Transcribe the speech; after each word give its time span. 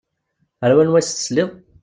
Ar 0.63 0.71
wanwa 0.75 0.97
i 1.01 1.03
s-tesliḍ? 1.07 1.49